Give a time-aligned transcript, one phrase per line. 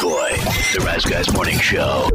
[0.00, 0.30] Boy.
[0.74, 2.08] The Rise Guys Morning Show.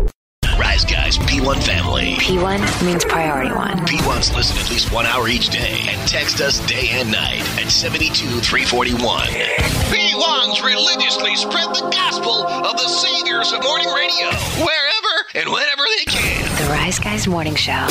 [0.58, 2.14] Rise Guys P1 family.
[2.14, 3.78] P1 means priority one.
[3.80, 7.70] P1s listen at least one hour each day and text us day and night at
[7.70, 9.28] 72341.
[9.28, 14.30] P1s religiously spread the gospel of the saviors of morning radio
[14.64, 16.64] wherever and whenever they can.
[16.64, 17.88] The Rise Guys Morning Show.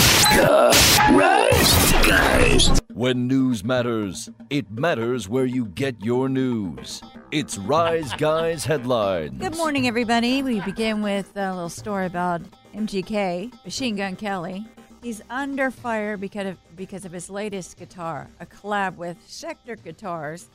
[1.12, 2.80] Rise Guys.
[2.94, 7.02] When news matters, it matters where you get your news.
[7.32, 9.38] It's Rise Guys headlines.
[9.40, 10.42] Good morning, everybody.
[10.42, 12.42] We begin with a little story about
[12.74, 14.66] MGK, Machine Gun Kelly.
[15.02, 20.50] He's under fire because of, because of his latest guitar, a collab with Schecter Guitars.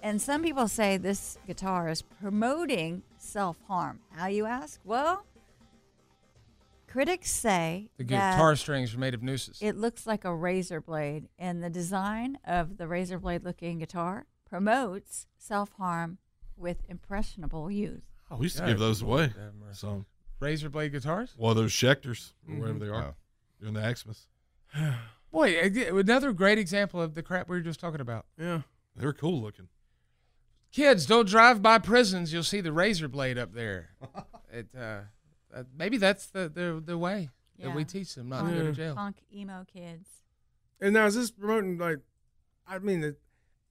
[0.00, 3.98] And some people say this guitar is promoting self harm.
[4.12, 4.78] How you ask?
[4.84, 5.24] Well,
[6.86, 9.58] critics say The that guitar strings are made of nooses.
[9.60, 14.24] it looks like a razor blade, and the design of the razor blade looking guitar
[14.50, 16.18] promotes self harm
[16.56, 18.02] with impressionable youth.
[18.30, 19.22] Oh, we used to God, give those away.
[19.28, 19.78] have mercy.
[19.78, 20.04] So,
[20.40, 21.34] Razor blade guitars?
[21.38, 23.14] well, those Schecters, or whatever they are, Oh.
[23.60, 24.26] during the Xmas.
[25.32, 28.26] Boy, ag- another great example of the crap we were just talking about.
[28.38, 28.62] Yeah,
[28.96, 29.68] they were cool looking.
[30.72, 32.32] Kids, don't drive by prisons.
[32.32, 33.90] You'll see the razor blade up there.
[34.52, 35.00] it, uh,
[35.54, 37.28] uh, maybe that's the, the, the way
[37.58, 37.86] that we Yeah.
[37.88, 38.94] teach them not to go to Punk- jail.
[38.94, 40.08] Punk emo kids.
[40.80, 41.98] And now is this promoting like?
[42.68, 43.18] I mean, it,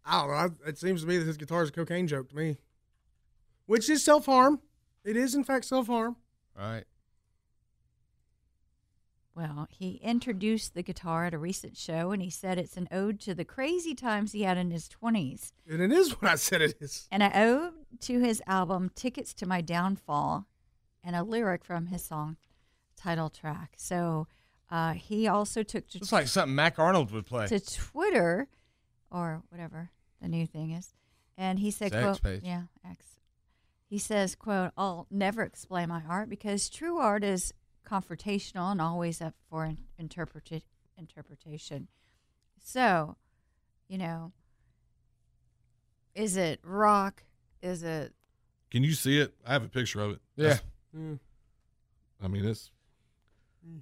[0.09, 0.33] I don't know.
[0.65, 2.57] I, it seems to me that his guitar is a cocaine joke to me,
[3.67, 4.59] which is self harm.
[5.05, 6.15] It is in fact self harm.
[6.57, 6.83] Right.
[9.35, 13.21] Well, he introduced the guitar at a recent show and he said it's an ode
[13.21, 16.61] to the crazy times he had in his 20s And it is what I said
[16.61, 17.07] it is.
[17.11, 20.45] and an ode to his album Tickets to My Downfall
[21.03, 22.35] and a lyric from his song
[22.97, 23.73] title track.
[23.77, 24.27] So
[24.69, 27.47] uh, he also took to, It's like something Mac Arnold would play.
[27.47, 28.49] to Twitter
[29.09, 29.91] or whatever
[30.21, 30.93] the new thing is.
[31.37, 32.41] And he said, It's quote, page.
[32.43, 33.05] yeah, X.
[33.89, 37.53] He says, quote, I'll never explain my art because true art is
[37.87, 40.61] confrontational and always up for in- interpreta-
[40.97, 41.87] interpretation.
[42.63, 43.15] So,
[43.87, 44.31] you know,
[46.15, 47.23] is it rock?
[47.61, 48.13] Is it
[48.71, 49.33] Can you see it?
[49.45, 50.19] I have a picture of it.
[50.35, 50.43] yeah.
[50.49, 50.63] That's-
[50.95, 51.19] mm.
[52.21, 52.69] I mean, it's.
[53.67, 53.81] Mm.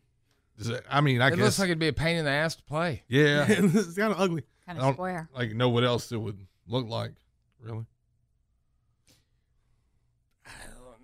[0.59, 1.33] Is it, I mean, I guess.
[1.33, 1.45] it guess.
[1.45, 3.03] looks like it'd be a pain in the ass to play.
[3.07, 3.45] yeah.
[3.49, 4.43] it's kind of ugly.
[4.67, 5.29] Kind I of don't- square?
[5.33, 7.13] like know what else it would look like.
[7.61, 7.85] Really?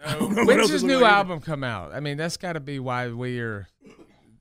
[0.05, 1.17] I don't know what When's his new look like either.
[1.17, 1.93] album come out?
[1.93, 3.67] I mean, that's got to be why we are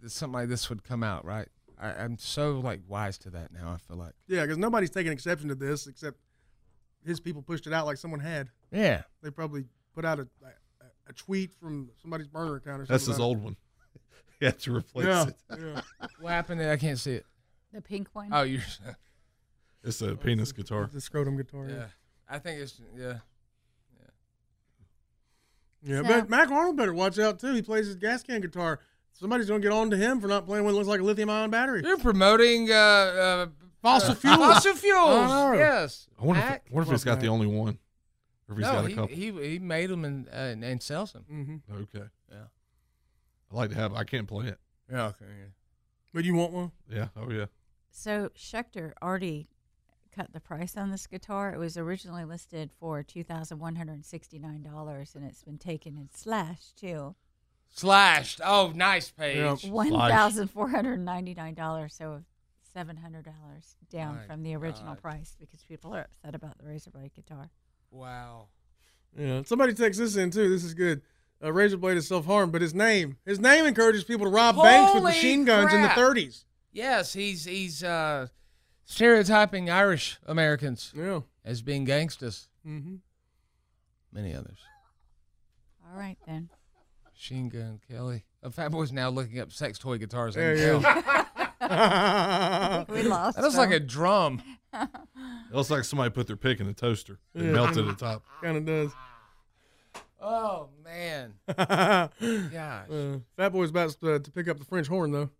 [0.06, 1.46] something like this would come out, right?
[1.80, 3.70] I, I'm so like wise to that now.
[3.72, 6.18] I feel like, Yeah, because nobody's taking exception to this except
[7.04, 8.48] his people pushed it out like someone had.
[8.72, 12.94] yeah, They probably put out a a, a tweet from somebody's burner account or something.
[12.94, 13.56] That's his about old one.
[14.40, 15.36] he had to replace Yeah, it.
[15.60, 15.80] yeah.
[16.20, 16.60] what happened?
[16.60, 16.72] there?
[16.72, 17.26] I can't see it.
[17.72, 18.28] The pink one?
[18.32, 18.60] Oh, you're.
[19.84, 20.88] It's a penis guitar.
[20.93, 21.69] The scrotum guitar.
[21.69, 21.87] Yeah,
[22.28, 23.19] I think it's yeah.
[25.84, 27.54] Yeah, So- but Mac Arnold better watch out too.
[27.54, 28.78] He plays his gas can guitar.
[29.12, 31.28] Somebody's gonna get on to him for not playing one that looks like a lithium
[31.28, 31.82] ion battery.
[31.84, 33.47] You're promoting uh, uh,
[33.82, 34.37] Fossil uh, fuels.
[34.38, 35.31] Fossil fuels.
[35.31, 35.53] Oh.
[35.54, 36.09] Yes.
[36.20, 37.78] I wonder if, I wonder if he's got the only one.
[38.49, 39.16] Or if he's no, got a he, couple.
[39.16, 41.25] he he made them and uh, and, and sells them.
[41.28, 42.06] hmm okay.
[42.31, 42.44] Yeah.
[43.50, 43.93] I like to have.
[43.93, 44.59] I can't play it.
[44.91, 45.06] Yeah.
[45.09, 45.25] Okay.
[46.14, 46.72] But you want one?
[46.88, 47.09] Yeah.
[47.16, 47.47] Oh yeah.
[47.91, 49.49] So Schecter already
[50.14, 51.52] cut the price on this guitar.
[51.52, 55.42] It was originally listed for two thousand one hundred and sixty nine dollars, and it's
[55.42, 57.14] been taken and slashed to
[57.75, 58.40] Slashed.
[58.44, 59.64] Oh, nice page.
[59.64, 59.70] Yeah.
[59.70, 61.94] one thousand four hundred ninety nine dollars.
[61.94, 62.22] So
[62.75, 65.02] seven hundred dollars down My from the original God.
[65.02, 67.50] price because people are upset about the razor blade guitar.
[67.90, 68.48] Wow.
[69.19, 69.42] Yeah.
[69.44, 70.48] Somebody takes this in too.
[70.48, 71.02] This is good.
[71.42, 74.54] Uh, Razor Blade is self harm, but his name, his name encourages people to rob
[74.56, 76.44] banks with Holy machine guns in the 30s.
[76.72, 78.28] Yes, he's he's uh,
[78.92, 81.20] stereotyping Irish Americans Yeah.
[81.44, 82.48] as being gangsters.
[82.66, 82.96] Mm-hmm.
[84.12, 84.58] Many others.
[85.90, 86.50] All right then.
[87.10, 88.24] Machine Gun Kelly.
[88.42, 90.36] Uh, Fat Boy's now looking up sex toy guitars.
[90.36, 91.02] I Yeah, can yeah.
[91.02, 91.38] tell.
[91.60, 93.36] I think we lost.
[93.36, 94.42] That looks like a drum.
[94.74, 94.88] It
[95.54, 97.52] looks like somebody put their pick in a toaster and Yeah.
[97.52, 98.24] melted the top.
[98.42, 98.90] kind of does.
[100.20, 101.34] Oh man.
[101.46, 102.10] Gosh.
[102.52, 102.88] Gosh.
[102.90, 105.30] Uh, Fat Boy's about to, to pick up the French horn though.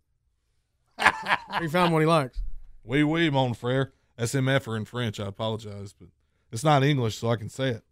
[1.59, 2.41] he found one he likes.
[2.83, 3.91] Oui, oui, mon frère.
[4.17, 5.19] SMF or in French.
[5.19, 6.09] I apologize, but
[6.51, 7.83] it's not English, so I can say it.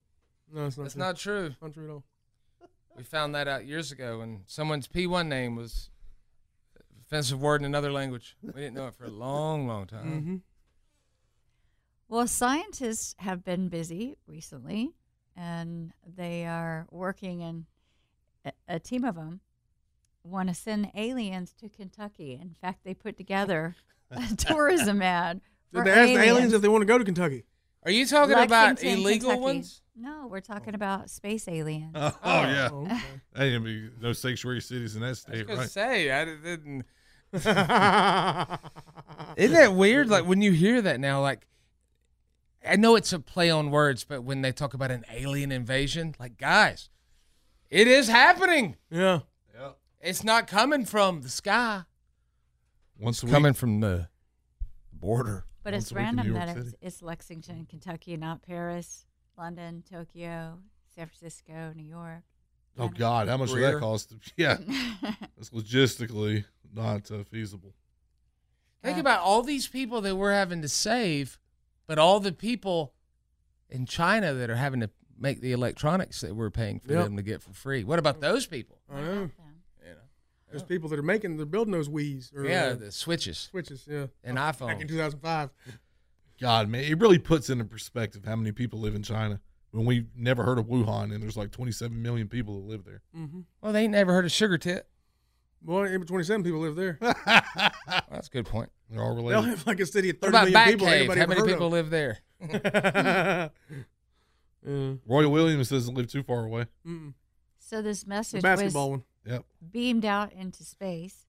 [0.54, 0.84] No, it's not.
[0.84, 1.04] That's true.
[1.04, 1.56] not true.
[1.62, 2.04] not true at all.
[2.98, 5.90] We found that out years ago, and someone's P1 name was
[7.06, 8.36] offensive word in another language.
[8.44, 10.06] We didn't know it for a long, long time.
[10.06, 10.36] Mm-hmm.
[12.10, 14.92] Well, scientists have been busy recently,
[15.38, 17.66] and they are working, and
[18.46, 19.40] a, a team of them
[20.24, 22.38] want to send aliens to Kentucky.
[22.40, 23.76] In fact, they put together
[24.12, 25.42] a tourism ad.
[25.74, 27.46] Did for they ask the aliens if they want to go to Kentucky?
[27.84, 29.42] Are you talking about illegal Kentucky.
[29.42, 29.82] ones?
[29.96, 31.92] No, we're talking about space aliens.
[31.96, 32.20] Oh, oh.
[32.24, 32.70] oh yeah.
[32.72, 33.00] Oh, okay.
[33.36, 35.70] Hey, I mean, no sanctuary cities in that I was state, gonna right?
[35.70, 36.86] say I didn't.
[37.34, 37.46] Isn't
[39.54, 40.10] that weird?
[40.10, 41.48] Like when you hear that now, like
[42.68, 46.16] I know it's a play on words, but when they talk about an alien invasion,
[46.20, 46.90] like guys,
[47.70, 48.78] it is happening.
[48.90, 49.22] Yeah.
[49.54, 49.72] yeah.
[50.02, 51.84] It's not coming from the sky.
[53.02, 53.34] Once a week.
[53.34, 54.08] Coming from the
[54.94, 55.46] border.
[55.64, 56.78] But it's a week in random that it's, City.
[56.82, 59.06] it's Lexington, Kentucky, not Paris,
[59.38, 60.60] London, Tokyo,
[60.96, 62.24] San Francisco, New York.
[62.78, 63.28] Oh, God.
[63.28, 63.74] How much would Greer.
[63.74, 64.14] that cost?
[64.38, 64.58] Yeah.
[65.38, 67.74] It's logistically not uh, feasible.
[68.84, 69.02] Think Yeah.
[69.02, 71.40] about all these people that we're having to save,
[71.88, 72.94] but all the people
[73.70, 77.04] in China that are having to make the electronics that we're paying for Yep.
[77.06, 77.84] them to get for free.
[77.84, 78.78] What about those people?
[78.92, 79.06] I know.
[79.06, 79.12] Them.
[79.12, 79.41] You know,
[80.52, 83.88] There's people that are making, they're building those Wii's or yeah, uh, the switches switches.
[83.90, 84.08] Yeah.
[84.24, 85.50] and Back in 2005.
[86.40, 89.40] God, man, it really puts into perspective how many people live in China
[89.72, 93.02] when we never heard of Wuhan and there's like 27 million people that live there.
[93.16, 93.42] Mm-hmm.
[93.62, 94.88] Well, they ain't never heard of sugar tit.
[95.62, 96.98] Boy, even 27 people live there.
[97.88, 98.70] Well, that's a good point.
[98.90, 99.36] They're all related.
[99.44, 100.88] They'll have like a city of What 30 people.
[100.88, 101.08] Batcave?
[101.08, 101.72] How ever many heard people of.
[101.74, 102.20] live there?
[104.66, 104.94] yeah.
[105.06, 106.66] Roy Williams doesn't live too far away.
[106.88, 107.14] Mm-mm.
[107.60, 109.06] So this The message basketball was one.
[109.26, 109.46] Yep.
[109.72, 111.28] beamed out into space,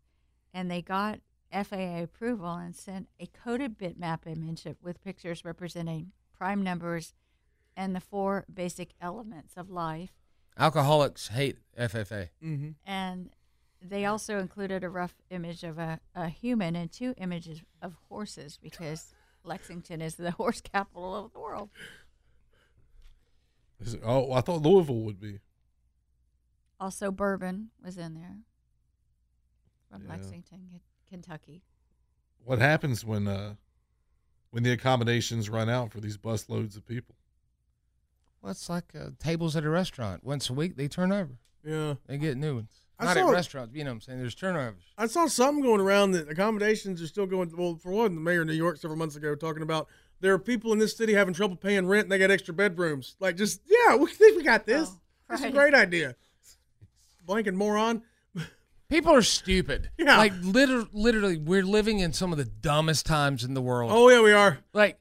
[0.55, 1.21] and they got
[1.53, 7.13] FAA approval and sent a coded bitmap image with pictures representing prime numbers
[7.77, 10.13] and the four basic elements of life.
[10.59, 12.29] Alcoholics hate FFA.
[12.43, 12.71] Mm-hmm.
[12.87, 13.31] And
[13.81, 18.59] they also included a rough image of a, a human and two images of horses
[18.63, 21.71] because Lexington is the horse capital of the world.
[23.81, 25.41] Is it- oh, I thought Louisville would be.
[26.83, 28.39] Also, bourbon was in there
[29.89, 30.09] from Yeah.
[30.11, 31.63] Lexington, K- Kentucky.
[32.45, 33.55] What happens when uh
[34.51, 37.15] when the accommodations run out for these bus loads of people?
[38.43, 40.25] Well, it's like uh, tables at a restaurant.
[40.25, 41.39] Once a week, they turn over.
[41.65, 41.95] Yeah.
[42.09, 42.73] They get new ones.
[42.99, 44.19] I Not at saw- restaurants, you know what I'm saying?
[44.19, 44.83] There's turnovers.
[44.99, 47.53] I saw something going around that accommodations are still going.
[47.57, 49.87] Well, for one, the mayor of New York several months ago talking about
[50.21, 53.15] there are people in this city having trouble paying rent and they got extra bedrooms.
[53.21, 54.89] Like, just yeah, we think we got this.
[54.93, 54.99] Oh,
[55.29, 56.17] That's a great idea.
[57.27, 58.03] Blanking moron.
[58.89, 59.89] People are stupid.
[59.97, 60.19] Yeah.
[60.19, 63.91] Like liter- literally, we're living in some of the dumbest times in the world.
[63.93, 64.59] Oh yeah, we are.
[64.75, 64.99] Like,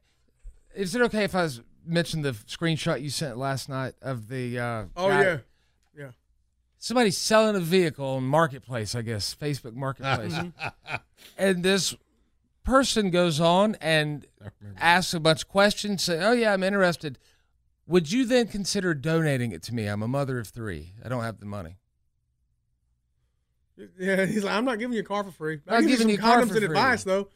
[0.73, 4.57] is it okay if I was, mention the screenshot you sent last night of the?
[4.59, 5.37] Uh, Oh guy- yeah,
[5.97, 6.09] yeah.
[6.77, 10.35] Somebody's selling a vehicle on Marketplace, I guess, Facebook Marketplace,
[11.37, 11.93] and this
[12.63, 14.25] person goes on and
[14.77, 16.01] asks a bunch of questions.
[16.03, 17.19] Say, "Oh yeah, I'm interested.
[17.87, 19.87] Would you then consider donating it to me?
[19.87, 20.93] I'm a mother of three.
[21.03, 21.75] I don't have the money."
[23.99, 25.59] Yeah, he's like, I'm not giving you a car for free.
[25.67, 26.77] I'm giving giving you you some a car condoms for and free.
[26.77, 27.27] advice though.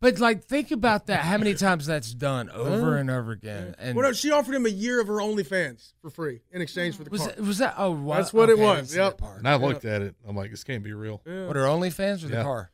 [0.00, 1.20] But like, think about that.
[1.20, 3.74] How many times that's done over and over again?
[3.78, 6.96] And Well, no, she offered him a year of her OnlyFans for free in exchange
[6.96, 7.28] for the was car.
[7.30, 7.74] that, was that?
[7.78, 8.16] Oh, wow.
[8.16, 9.20] That's what it Okay, I was, yep.
[9.38, 10.14] And I looked at it.
[10.28, 11.22] I'm like, this can't be real.
[11.26, 11.46] Yeah.
[11.46, 12.42] What are OnlyFans or the Yeah.
[12.42, 12.70] car?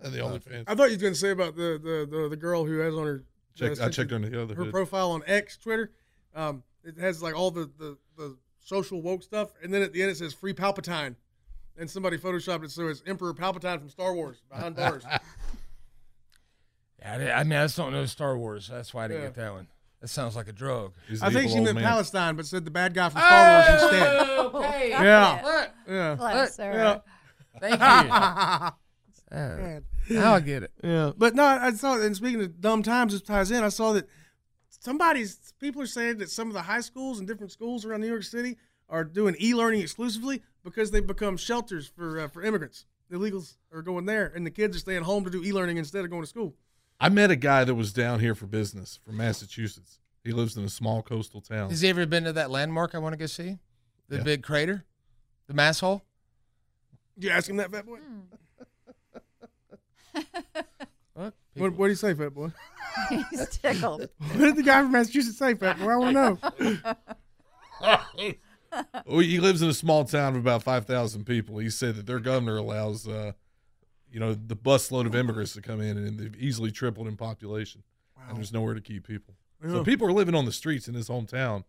[0.00, 0.64] And the OnlyFans.
[0.66, 2.94] I thought you were going to say about the, the, the, the girl who has
[2.94, 3.22] on her.
[3.54, 4.72] Checked- I checked her- under the other Her hood.
[4.72, 5.92] profile on X, Twitter.
[6.34, 10.02] Um, it has like all the, the, the social woke stuff, and then at the
[10.02, 11.14] end it says "Free Palpatine,"
[11.76, 15.04] and somebody photoshopped it so it's Emperor Palpatine from Star Wars behind bars.
[17.00, 18.68] Yeah, I, I mean, I just don't know Star Wars.
[18.70, 19.28] That's why I didn't Yeah.
[19.30, 19.66] get that one.
[20.00, 20.92] That sounds like a drug.
[21.20, 21.84] I think she meant man.
[21.84, 24.28] Palestine, but said the bad guy from Star Wars instead.
[24.38, 24.90] Okay.
[24.90, 25.40] Yeah.
[25.44, 26.14] Look, Yeah.
[26.14, 26.98] Bless Yeah.
[27.60, 28.70] thank you.
[29.32, 30.70] Uh, now I get it.
[30.84, 31.98] Yeah, but no, I saw.
[31.98, 33.64] And speaking of dumb times, this ties in.
[33.64, 34.06] I saw that
[34.68, 38.08] somebody's people are saying that some of the high schools and different schools around New
[38.08, 38.58] York City
[38.90, 42.86] are doing e-learning exclusively because they've become shelters for uh, for immigrants.
[43.12, 46.10] Illegals are going there, and the kids are staying home to do e-learning instead of
[46.10, 46.54] going to school.
[46.98, 49.98] I met a guy that was down here for business from Massachusetts.
[50.24, 51.68] He lives in a small coastal town.
[51.70, 53.58] Has he ever been to that landmark I want to go see?
[54.08, 54.22] The Yeah.
[54.22, 54.84] big crater?
[55.48, 56.02] The mass hole?
[57.18, 57.98] You ask him that, fat boy?
[61.14, 61.34] What?
[61.54, 62.48] What, what do you say, Fat Boy?
[63.30, 64.08] He's tickled.
[64.18, 65.88] What did the guy from Massachusetts say, Fat Boy?
[65.90, 66.96] I want to
[67.82, 67.98] know.
[69.06, 71.58] Well, he lives in a small town of about 5,000 people.
[71.58, 73.32] He said that their governor allows, uh,
[74.10, 77.82] you know, the busload of immigrants to come in, and they've easily tripled in population.
[78.28, 79.34] And there's nowhere to keep people.
[79.64, 81.64] So people are living on the streets in his hometown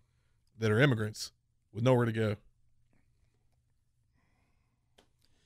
[0.60, 1.32] that are immigrants
[1.74, 2.36] with nowhere to go.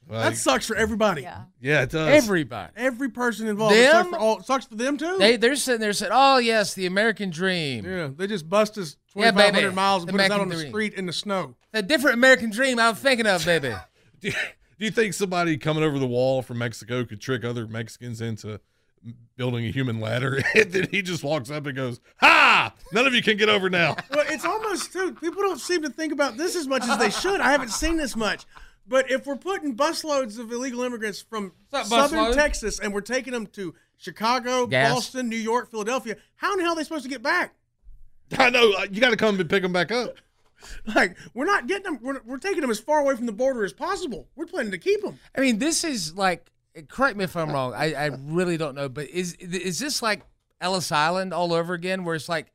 [0.09, 1.23] That sucks for everybody.
[1.23, 1.43] Yeah.
[1.59, 2.23] yeah, it does.
[2.23, 2.71] Everybody.
[2.77, 3.75] Every person involved.
[3.75, 5.17] It sucks for, all, sucks for them too.
[5.17, 8.95] They they're sitting there saying, "Oh yes, the American dream, yeah, they just bust us
[9.06, 9.75] Yeah, 2,500 baby.
[9.75, 10.69] miles and The put us out on the dream.
[10.69, 11.55] street in the snow.
[11.73, 13.73] A different American dream I'm thinking of, baby."
[14.21, 14.33] do, you,
[14.79, 18.59] do you think somebody coming over the wall from Mexico could trick other Mexicans into
[19.35, 20.41] building a human ladder?
[20.55, 22.73] and then he just walks up and goes, "Ha!
[22.93, 25.13] None of you can get over now." Well, it's almost too.
[25.13, 27.39] People don't seem to think about this as much as they should.
[27.39, 28.45] I haven't seen this much.
[28.87, 32.35] But if we're putting busloads of illegal immigrants from southern busload?
[32.35, 34.93] Texas and we're taking them to Chicago, Gas.
[34.93, 37.53] Boston, New York, Philadelphia, how in the hell are they supposed to get back?
[38.37, 40.15] I know you got to come and pick them back up.
[40.95, 41.99] Like we're not getting them.
[42.01, 44.27] We're, we're taking them as far away from the border as possible.
[44.35, 45.19] We're planning to keep them.
[45.37, 46.51] I mean, this is like.
[46.89, 47.73] Correct me if I'm wrong.
[47.75, 50.23] I, I really don't know, but is is this like
[50.59, 52.51] Ellis Island all over again, where it's like,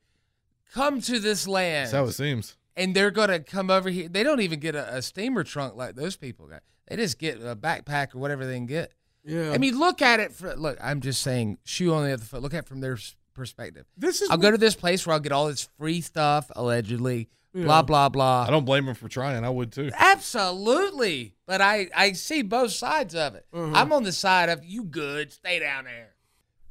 [0.73, 2.57] come to this land, That's how it seems.
[2.75, 4.09] and they're gonna come over here.
[4.09, 6.61] They don't even get a, a steamer trunk like those people got.
[6.87, 8.91] They just get a backpack or whatever they can get.
[9.25, 9.51] Yeah.
[9.51, 10.33] I mean, look at it.
[10.33, 12.41] For, look, I'm just saying, shoe on the other foot.
[12.41, 13.85] Look at it from their s- perspective.
[13.97, 17.29] This is I'll go to this place where I'll get all this free stuff, allegedly.
[17.53, 17.65] Yeah.
[17.65, 18.45] Blah blah blah.
[18.47, 19.43] I don't blame him for trying.
[19.45, 19.91] I would too.
[19.97, 23.45] Absolutely, but I I see both sides of it.
[23.53, 23.75] Mhm.
[23.75, 25.31] I'm on the side of you good.
[25.31, 26.12] Stay down there.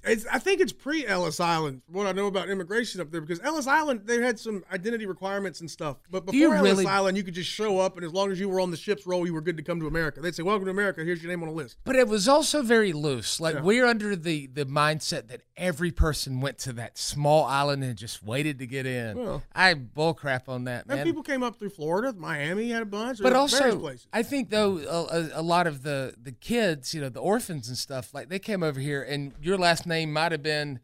[0.04, 1.82] It's, I think it's pre Ellis Island.
[1.86, 5.06] from What I know about immigration up there, because Ellis Island they had some identity
[5.06, 5.98] requirements and stuff.
[6.10, 8.48] But before Ellis really- Island, you could just show up, and as long as you
[8.48, 10.20] were on the ship's roll, you were good to come to America.
[10.20, 11.04] They'd say, "Welcome to America.
[11.04, 13.38] Here's your name on a list." But it was also very loose.
[13.38, 13.62] Like Yeah.
[13.62, 18.24] we're under the the mindset that every person went to that small island and just
[18.24, 19.16] waited to get in.
[19.18, 19.42] Well.
[19.54, 21.04] I bullcrap on that, man.
[21.04, 24.08] people came up through Florida, Miami had a bunch, but also, places.
[24.12, 27.68] I think though a, a, a lot of the the kids, you know, the orphans
[27.68, 30.80] and stuff, like they came over here, and your last name might have been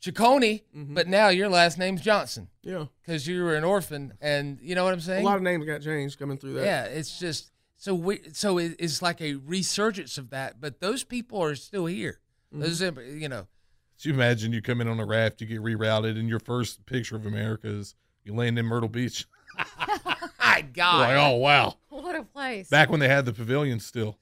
[0.00, 2.76] Ciccone, but now your last name's Johnson Mm-hmm.
[2.76, 5.22] Yeah, because you were an orphan, and you know what I'm saying.
[5.22, 6.64] a lot of names got changed coming through that.
[6.64, 11.02] Yeah, it's just so we so it, it's like a resurgence of that, but those
[11.02, 12.20] people are still here.
[12.54, 12.62] Mm-hmm.
[12.62, 12.80] Those
[13.20, 13.48] you know,
[13.96, 16.86] Could you imagine you come in on a raft, you get rerouted, and your first
[16.86, 19.26] picture of America is you land in Myrtle Beach.
[19.78, 21.74] my You're like, oh wow!
[21.88, 22.68] What a place.
[22.68, 24.18] Back when they had the pavilion still.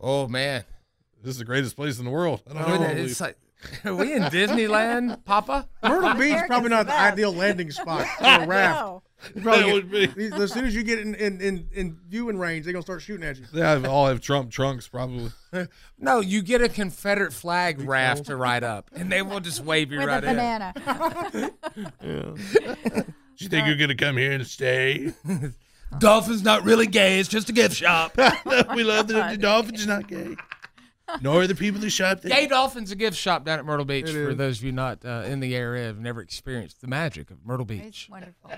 [0.00, 0.64] oh man,
[1.22, 2.42] This is the greatest place in the world.
[2.48, 2.86] I don't Look know.
[2.88, 3.36] it's like
[3.84, 5.68] are we in Disneyland, Papa?
[5.82, 7.12] Myrtle Beach America's probably not the best.
[7.14, 8.80] ideal landing spot for a raft.
[8.80, 9.02] No.
[9.34, 10.06] You probably That get- would be.
[10.28, 13.02] these- as soon as you get in in, in, in viewing range, they're gonna start
[13.02, 13.46] shooting at you.
[13.52, 15.32] They have, all have Trump trunks, probably.
[15.98, 19.90] No, you get a Confederate flag raft to ride up, and they will just wave
[19.90, 20.72] you With right a banana.
[22.00, 25.12] Do you think you're gonna come here and stay?
[25.98, 28.16] Dolphin's not really gay; it's just a gift shop.
[28.74, 30.36] we love the, the dolphins not gay,
[31.20, 32.30] nor are the people who shop there.
[32.30, 34.08] Gay Dolphin's a gift shop down at Myrtle Beach.
[34.08, 34.36] It For is.
[34.36, 37.66] those of you not uh, in the area, have never experienced the magic of Myrtle
[37.70, 38.08] It's Beach.
[38.10, 38.50] wonderful.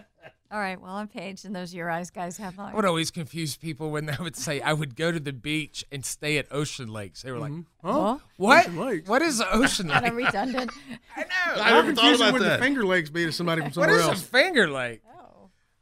[0.52, 0.80] All right.
[0.80, 3.90] Well, I'm Paige, and those are your Rise Guys have I would always confuse people
[3.92, 7.22] when they would say I would go to the beach and stay at Ocean Lakes.
[7.22, 7.52] They were like,
[7.84, 8.18] Huh?
[8.36, 8.66] "What?
[8.66, 9.08] Ocean Lakes.
[9.08, 10.72] What is the Ocean Kind of redundant.
[11.16, 11.26] I know.
[11.54, 12.58] I How never thought confusing about would the.
[12.58, 14.22] Finger Lakes be to somebody from What somewhere is a else?
[14.22, 15.02] Finger Lake?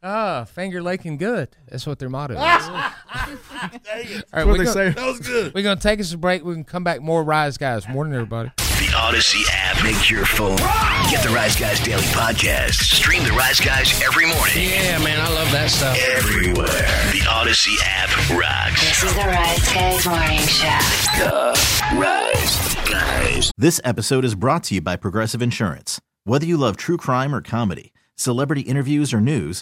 [0.01, 0.07] Oh.
[0.07, 1.49] Ah, Finger Lake and good.
[1.67, 2.39] That's what their motto is.
[2.39, 2.89] All right,
[3.83, 4.89] That's what we're they gonna, say.
[4.91, 5.53] That was good.
[5.53, 6.43] we're gonna take us a break.
[6.45, 7.87] We can come back more Rise Guys.
[7.89, 8.51] Morning, everybody.
[8.57, 9.83] The Audacy app.
[9.83, 10.55] Make your phone.
[11.11, 12.75] Get the Rise Guys Daily Podcast.
[12.75, 14.69] Stream the Rise Guys every morning.
[14.69, 15.97] Yeah, man, I love that stuff.
[16.15, 16.65] Everywhere.
[17.11, 18.79] The Audacy app rocks.
[18.79, 20.79] This is the Rise Guys Morning Show.
[21.19, 23.51] The Rise Guys.
[23.57, 25.99] This episode is brought to you by Progressive Insurance.
[26.23, 29.61] Whether you love true crime or comedy, celebrity interviews or news,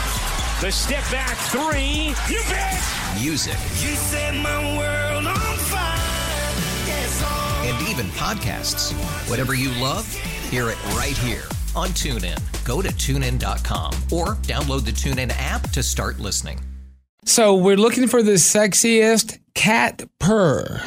[0.61, 2.13] The step back three.
[2.31, 2.79] You bet.
[3.19, 3.53] Music.
[3.81, 5.97] You set my world on fire.
[7.23, 7.63] Oh.
[7.65, 8.93] And even podcasts.
[9.27, 10.07] Whatever you love,
[10.51, 12.37] hear it right here on TuneIn.
[12.63, 16.59] Go to tunein.com or download the TuneIn app to start listening.
[17.25, 20.83] So we're looking for the sexiest cat purr.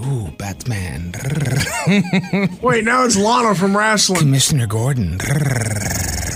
[0.00, 1.12] Ooh, Batman.
[2.62, 4.20] Wait, now it's Lana from wrestling.
[4.20, 5.18] Commissioner Gordon.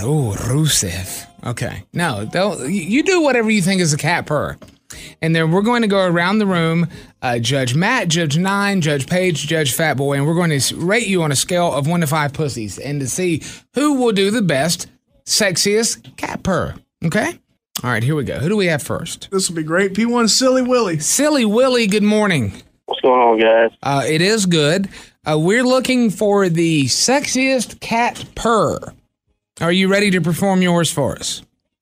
[0.03, 1.25] Ooh, Rusev.
[1.45, 1.83] Okay.
[1.93, 4.57] No, they'll, you do whatever you think is a cat purr.
[5.21, 6.87] And then we're going to go around the room,
[7.21, 11.23] uh, Judge Matt, Judge Nine, Judge Paige, Judge Fatboy, and we're going to rate you
[11.23, 13.41] on a scale of one to five pussies and to see
[13.73, 14.87] who will do the best,
[15.25, 16.75] sexiest cat purr.
[17.03, 17.39] Okay?
[17.83, 18.39] All right, here we go.
[18.39, 19.29] Who do we have first?
[19.31, 19.93] This will be great.
[19.93, 20.99] P1 Silly Willy.
[20.99, 22.53] Silly Willy, good morning.
[22.85, 23.77] What's going on, guys?
[23.81, 24.89] Uh, it is good.
[25.25, 28.79] Uh, we're looking for the sexiest cat purr.
[29.61, 31.41] Are you ready to perform yours for us?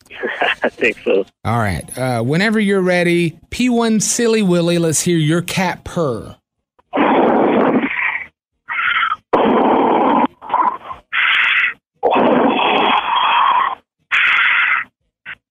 [0.64, 1.26] I think so.
[1.46, 1.98] All right.
[1.98, 6.36] Uh, whenever you're ready, P1 Silly Willy, let's hear your cat purr.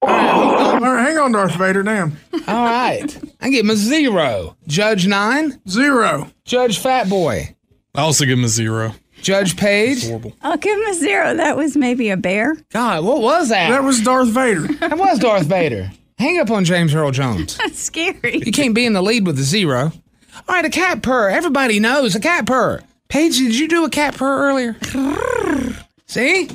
[0.03, 1.83] Hang on, Darth Vader.
[1.83, 2.17] Damn.
[2.47, 3.19] All right.
[3.41, 4.57] I give him a zero.
[4.67, 5.61] Judge Nine?
[5.69, 6.31] Zero.
[6.45, 7.55] Judge Fatboy?
[7.95, 8.95] I also give him a zero.
[9.23, 10.07] Judge Paige?
[10.07, 10.35] Horrible.
[10.43, 11.35] I'll give him a zero.
[11.35, 12.57] That was maybe a bear.
[12.73, 13.71] God, what was that?
[13.71, 14.67] That was Darth Vader.
[14.81, 15.91] That was Darth Vader.
[16.19, 17.57] Hang up on James Earl Jones.
[17.59, 18.43] That's scary.
[18.45, 19.93] You can't be in the lead with a zero.
[20.49, 21.29] All right, a cat purr.
[21.31, 22.81] Everybody knows a cat purr.
[23.09, 24.77] Paige, did you do a cat purr earlier?
[26.07, 26.47] See?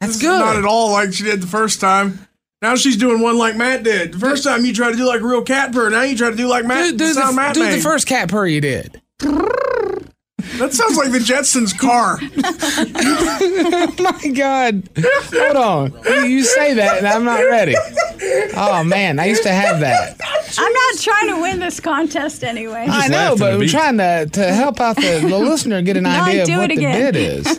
[0.00, 0.38] That's This good.
[0.38, 2.26] Not at all like she did the first time.
[2.60, 4.12] Now she's doing one like Matt did.
[4.12, 5.90] The first time you tried to do like a real cat purr.
[5.90, 6.92] Now you try to do like Matt.
[6.92, 9.01] Do, do, the, Matt do the first cat purr you did.
[10.62, 12.18] That sounds like the Jetsons' car.
[12.22, 14.88] oh my God.
[15.32, 15.92] Hold on.
[16.04, 17.74] You- You say that and I'm not ready.
[18.56, 20.20] Oh man, I used to have that.
[20.58, 22.86] I'm not trying to win this contest anyway.
[22.88, 26.10] I know, but we're trying to, to help out the, the listener get an No,
[26.10, 27.12] idea of what it the again.
[27.12, 27.58] bid is.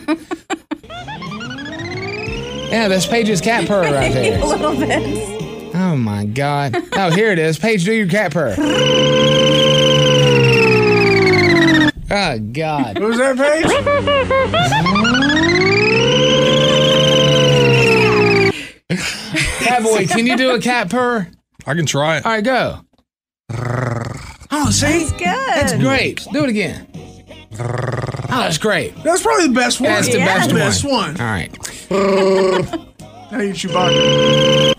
[2.71, 5.75] Yeah, that's Paige's cat purr right a little bit.
[5.75, 6.75] Oh my God.
[6.93, 7.59] Oh, here it is.
[7.59, 8.55] Paige, do your cat purr.
[12.15, 12.99] Oh God.
[12.99, 14.43] Who's was that,
[19.61, 21.27] Cat boy, can you do a cat purr?
[21.65, 22.25] I can try it.
[22.25, 22.81] All right, go.
[24.51, 25.05] Oh, see?
[25.05, 25.21] That's good.
[25.25, 26.27] That's great.
[26.31, 26.87] Do it again.
[27.59, 28.95] Oh, that's great.
[29.03, 29.89] That's probably the best one.
[29.89, 30.25] That's the Yeah.
[30.25, 31.15] best, best one.
[31.15, 31.21] one.
[31.21, 31.51] All right.
[33.31, 34.75] Now you Chewbacca.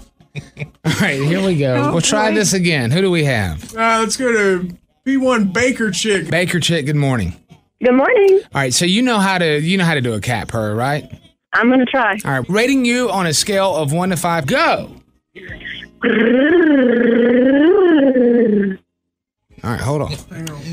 [0.85, 1.75] All right, here we go.
[1.75, 2.37] Oh, we'll try boy.
[2.37, 2.93] this again.
[2.93, 3.75] Who do we have?
[3.75, 4.69] Uh, let's go to
[5.07, 6.31] P1 Baker Chick.
[6.31, 7.35] Baker Chick, good morning.
[7.83, 8.41] Good morning.
[8.55, 10.75] All right, so you know how to you know how to do a cat purr,
[10.75, 11.05] right?
[11.53, 12.17] I'm gonna try.
[12.25, 14.47] All right, rating you on a scale of one to five.
[14.47, 14.91] Go.
[19.63, 20.13] All right, hold on.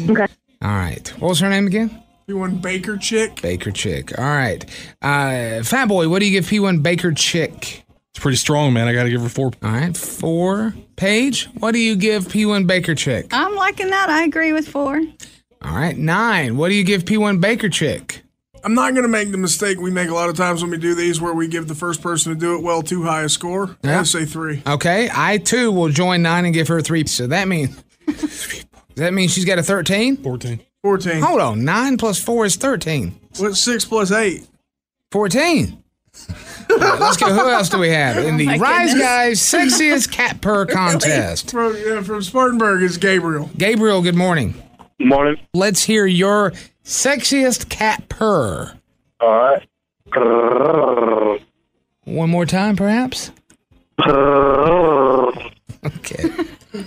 [0.10, 0.28] Okay.
[0.62, 1.08] All right.
[1.20, 2.02] What was her name again?
[2.30, 3.42] P1 Baker Chick.
[3.42, 4.18] Baker Chick.
[4.18, 4.64] All right.
[5.02, 7.81] Uh, Fat Boy, what do you give P1 Baker Chick?
[8.14, 8.88] It's pretty strong, man.
[8.88, 9.52] I got to give her four.
[9.64, 10.74] All right, four.
[10.98, 13.28] Paige, what do you give P1 Baker Chick?
[13.32, 14.10] I'm liking that.
[14.10, 15.02] I agree with four.
[15.62, 16.58] All right, nine.
[16.58, 18.24] What do you give P1 Baker Chick?
[18.64, 20.78] I'm not going to make the mistake we make a lot of times when we
[20.78, 23.30] do these where we give the first person to do it well too high a
[23.30, 23.78] score.
[23.84, 24.02] Yeah.
[24.02, 24.62] I say three.
[24.68, 27.08] Okay, I too will join nine and give her three.
[27.08, 27.82] So that means
[28.96, 30.18] that means she's got a 13?
[30.18, 30.60] 14.
[30.84, 31.22] 14.
[31.22, 33.20] Hold on, nine plus four is 13.
[33.38, 34.48] What's six plus eight?
[35.12, 35.81] 14
[36.70, 37.34] right, let's go.
[37.34, 39.02] Who else do we have in the Oh Rise goodness.
[39.08, 41.52] Guys Sexiest Cat Purr Contest?
[41.52, 43.50] From, yeah, from Spartanburg is Gabriel.
[43.58, 44.54] Gabriel, good morning.
[45.00, 45.38] Morning.
[45.54, 46.52] Let's hear your
[46.84, 48.78] sexiest cat purr.
[49.20, 49.68] All right.
[52.04, 53.32] One more time, perhaps.
[55.84, 56.30] Okay.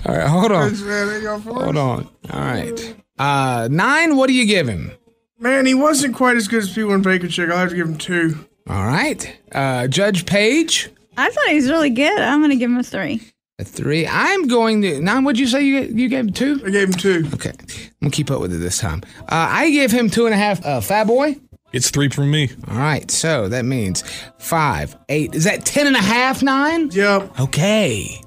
[0.06, 0.74] All right, hold on.
[0.74, 2.08] Hold on.
[2.30, 2.94] All right.
[3.18, 4.16] Uh, nine.
[4.16, 4.92] What do you give him?
[5.38, 7.50] Man, he wasn't quite as good as P1 Baker Chick.
[7.50, 8.46] I'll have to give him two.
[8.68, 9.36] All right.
[9.52, 12.18] Uh, Judge Paige, I thought he was really good.
[12.18, 13.20] I'm going to give him a three.
[13.58, 14.06] a three.
[14.06, 15.00] I'm going to.
[15.00, 15.24] Nine.
[15.24, 15.62] What'd you say?
[15.62, 16.60] You you gave him two?
[16.64, 17.28] I gave him two.
[17.34, 17.50] Okay.
[17.50, 19.02] I'm gonna keep up with it this time.
[19.20, 20.64] Uh, I give him two and a half.
[20.64, 21.36] Uh, Fat Boy.
[21.72, 22.50] It's three from me.
[22.68, 23.10] All right.
[23.10, 24.02] So that means
[24.38, 25.34] five, eight.
[25.34, 26.42] Is that ten and a half?
[26.42, 26.90] Nine.
[26.90, 27.40] Yep.
[27.40, 28.20] Okay.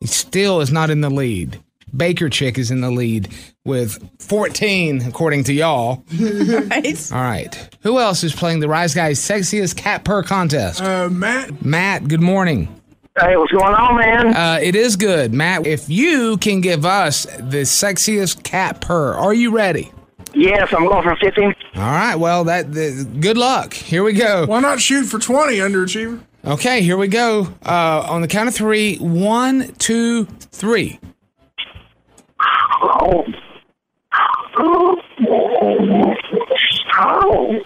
[0.00, 1.60] He still is not in the lead.
[1.96, 3.28] Baker Chick is in the lead
[3.64, 6.04] with 14, according to y'all.
[6.20, 7.12] right.
[7.12, 7.77] All right.
[7.82, 10.82] Who else is playing the Rise Guys Sexiest Cat Purr Contest?
[10.82, 11.64] Uh, Matt.
[11.64, 12.74] Matt, good morning.
[13.20, 14.34] Hey, what's going on, man?
[14.34, 15.66] Uh, it is good, Matt.
[15.66, 19.90] If you can give us the sexiest cat purr, are you ready?
[20.34, 21.54] Yes, I'm going for 15.
[21.76, 22.14] All right.
[22.14, 23.74] Well, that the, good luck.
[23.74, 24.46] Here we go.
[24.46, 26.20] Why not shoot for 20, underachiever?
[26.44, 27.48] Okay, here we go.
[27.64, 31.00] Uh, on the count of three: one, two, three.
[32.80, 33.34] One,
[34.56, 36.47] two, three.
[37.00, 37.60] Oh.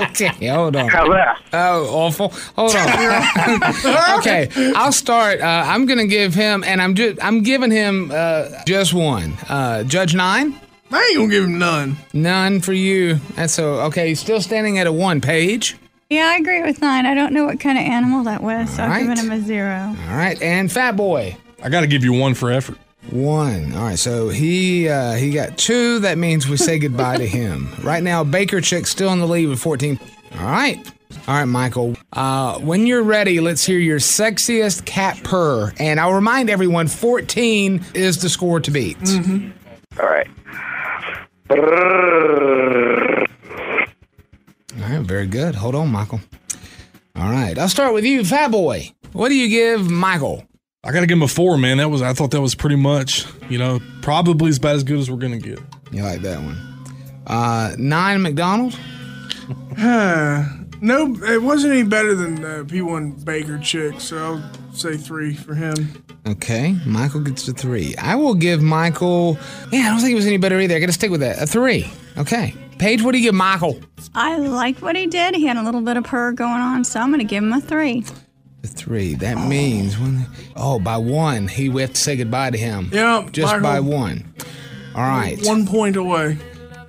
[0.00, 0.88] okay, hold on.
[0.88, 1.40] How's that?
[1.52, 2.28] Oh, awful.
[2.56, 4.18] Hold on.
[4.18, 5.40] okay, I'll start.
[5.40, 9.32] Uh, I'm gonna give him, and I'm just, I'm giving him uh, just one.
[9.48, 10.58] Uh, Judge nine.
[10.92, 11.96] I ain't gonna give him none.
[12.12, 13.16] None for you.
[13.34, 14.08] That's so okay.
[14.08, 15.76] He's still standing at a one page.
[16.08, 17.06] Yeah, I agree with nine.
[17.06, 19.16] I don't know what kind of animal that was, so I'm Alright.
[19.16, 19.94] giving him a zero.
[20.08, 21.36] All right, and Fat Boy.
[21.62, 22.78] I got to give you one for effort.
[23.10, 23.74] One.
[23.74, 25.98] All right, so he uh, he got two.
[26.00, 27.68] That means we say goodbye to him.
[27.82, 29.98] Right now, Baker Chick's still in the lead with 14.
[30.38, 30.78] All right.
[31.26, 31.96] All right, Michael.
[32.12, 35.72] Uh, when you're ready, let's hear your sexiest cat purr.
[35.78, 38.98] And I'll remind everyone 14 is the score to beat.
[38.98, 39.50] Mm-hmm.
[40.00, 40.28] All right.
[44.76, 45.54] All right, very good.
[45.56, 46.20] Hold on, Michael.
[47.16, 48.92] All right, I'll start with you, Fat Boy.
[49.12, 50.44] What do you give Michael?
[50.82, 51.76] I got to give him a four, man.
[51.76, 54.98] That was I thought that was pretty much, you know, probably as bad as good
[54.98, 55.58] as we're gonna get.
[55.92, 56.56] You like that one?
[57.26, 58.76] Uh, nine McDonald's.
[59.78, 60.46] Uh,
[60.80, 65.54] no, it wasn't any better than uh, P1 Baker Chick, so I'll say three for
[65.54, 66.04] him.
[66.28, 67.96] Okay, Michael gets a three.
[67.96, 69.38] I will give Michael.
[69.72, 70.76] Yeah, I don't think it was any better either.
[70.76, 71.42] I got to stick with that.
[71.42, 71.90] A three.
[72.16, 73.80] Okay, Paige, what do you give Michael?
[74.14, 75.34] I liked what he did.
[75.34, 77.52] He had a little bit of purr going on, so I'm going to give him
[77.52, 78.04] a three.
[78.62, 79.14] A three.
[79.14, 80.26] That means when.
[80.56, 82.90] Oh, by one, he we have to say goodbye to him.
[82.92, 83.62] Yeah, just Michael.
[83.62, 84.34] by one.
[84.94, 85.38] All right.
[85.46, 86.38] One point away.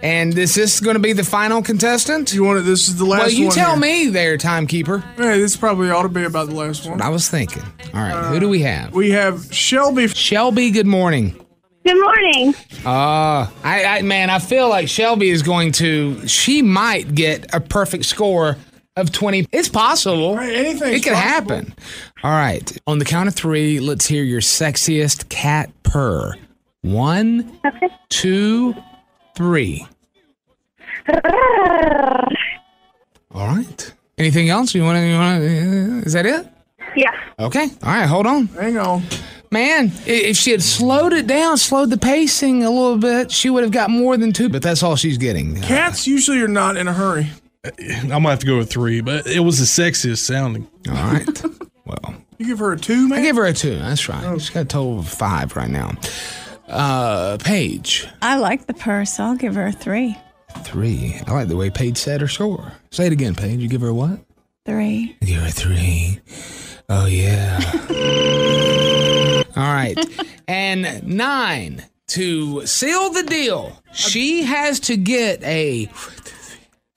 [0.03, 2.33] And is this going to be the final contestant?
[2.33, 2.61] You want it?
[2.63, 3.27] This is the last one.
[3.27, 3.79] Well, you one tell here.
[3.79, 4.97] me there, timekeeper.
[5.15, 7.01] Hey, this probably ought to be about the last one.
[7.01, 7.61] I was thinking.
[7.93, 8.93] All right, who do we have?
[8.93, 10.07] We have Shelby.
[10.07, 11.37] Shelby, good morning.
[11.85, 12.55] Good morning.
[12.83, 16.27] Uh, I, I man, I feel like Shelby is going to.
[16.27, 18.57] She might get a perfect score
[19.01, 19.45] of twenty.
[19.51, 20.39] It's possible.
[20.39, 20.93] Anything.
[20.93, 21.73] It could happen.
[22.23, 22.77] All right.
[22.87, 26.35] On the count of three, let's hear your sexiest cat purr.
[26.81, 27.59] One,
[28.09, 28.75] two,
[29.35, 29.85] three.
[33.33, 33.93] All right.
[34.17, 35.05] Anything else you want to?
[35.07, 35.41] You want?
[35.41, 36.47] Uh, is that it?
[36.95, 37.11] Yeah.
[37.39, 37.69] Okay.
[37.83, 38.05] All right.
[38.05, 38.47] Hold on.
[38.47, 39.03] Hang on.
[39.51, 43.63] Man, if she had slowed it down, slowed the pacing a little bit, she would
[43.63, 44.47] have got more than two.
[44.47, 45.61] But that's all she's getting.
[45.61, 47.27] Cats usually are not in a hurry.
[47.63, 50.67] I'm gonna have to go with three, but it was the sexiest sounding.
[50.87, 51.43] All right.
[51.85, 53.19] well, You give her a two, man.
[53.19, 53.77] I give her a two.
[53.77, 54.39] That's right.
[54.41, 55.91] She's got a total of five right now.
[56.67, 59.19] Uh, Paige, I like the purse.
[59.19, 60.17] I'll give her a three.
[60.63, 61.19] three.
[61.27, 62.71] I like the way Paige said her score.
[62.91, 63.59] Say it again, Paige.
[63.59, 64.19] You give her a what?
[64.65, 65.17] Three.
[65.21, 66.19] I give her a three.
[66.89, 67.59] Oh yeah.
[69.55, 69.97] All right.
[70.47, 73.81] And nine to seal the deal.
[73.93, 75.89] She has to get a.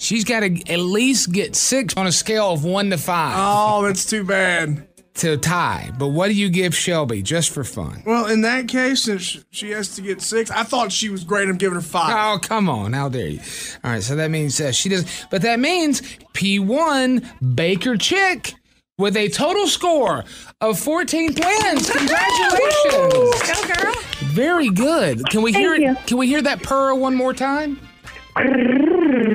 [0.05, 3.33] She's got to at least get six on a scale of one to five.
[3.39, 4.87] Oh, that's too bad.
[5.15, 5.93] To tie.
[5.99, 8.03] But what do you give Shelby just for fun?
[8.05, 11.49] Well, in that case, since she has to get six, I thought she was great.
[11.49, 12.35] I'm giving her five.
[12.35, 12.93] Oh, come on.
[12.93, 13.41] How dare you?
[13.83, 15.07] All right, so that means uh, she does.
[15.31, 16.03] But that means
[16.35, 18.55] P1 Baker Chick
[18.99, 20.25] with a total score
[20.61, 21.91] of 14 wins.
[21.91, 22.93] Congratulations.
[22.93, 23.95] Go, girl.
[24.33, 25.25] Very good.
[25.31, 26.07] Can we hear Thank it?
[26.09, 27.81] Can we hear that purr one more time?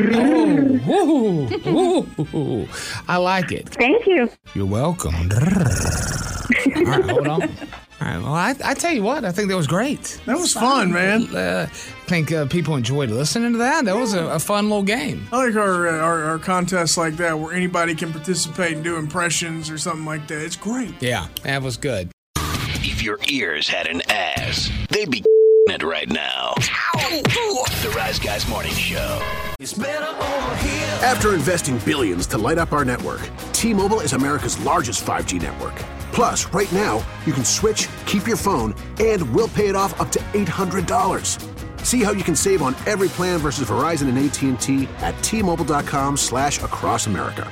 [0.02, 2.68] Oh, ooh, ooh, ooh.
[3.08, 3.70] I like it.
[3.70, 4.30] Thank you.
[4.54, 5.14] You're welcome.
[5.16, 7.42] All right, hold on.
[8.02, 10.22] All right, well, I, I tell you what, I think that was great.
[10.26, 11.36] That was fun, man.
[11.36, 11.74] Uh, I
[12.08, 13.84] think uh, people enjoyed listening to that.
[13.86, 15.28] That was a, a fun little game.
[15.34, 18.96] I like our, uh, our our contests like that where anybody can participate and do
[18.96, 20.42] impressions or something like that.
[20.42, 20.94] It's great.
[21.02, 22.10] Yeah, that was good.
[22.38, 25.22] If your ears had an ass, they'd be
[25.68, 26.54] it right now.
[26.56, 29.22] The Rise Guys Morning Show.
[31.04, 35.76] After investing billions to light up our network, T-Mobile is America's largest 5G network.
[36.12, 40.12] Plus, right now, you can switch, keep your phone, and we'll pay it off up
[40.14, 41.86] to $800.
[41.86, 46.64] See how you can save on every plan versus Verizon and AT&T at T-Mobile.com slash
[46.64, 47.52] across America.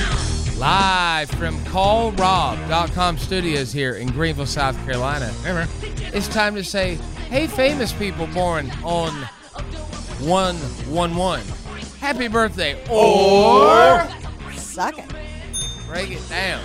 [0.61, 5.33] Live from callrob.com studios here in Greenville, South Carolina.
[5.39, 5.67] Remember,
[6.13, 6.99] it's time to say,
[7.31, 9.11] hey, famous people born on
[10.19, 11.47] 111.
[11.99, 12.79] Happy birthday.
[12.91, 14.07] Or
[14.53, 15.11] Suck it.
[15.87, 16.63] break it down.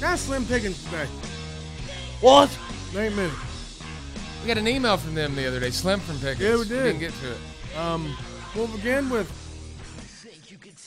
[0.00, 1.06] Got Slim Pickens today.
[2.20, 2.50] What?
[2.92, 3.30] Name me.
[4.42, 6.40] We got an email from them the other day, Slim from Pickens.
[6.40, 6.82] Yeah, we did.
[6.82, 7.38] Didn't get to it.
[7.78, 8.16] Um,
[8.56, 9.30] we'll begin with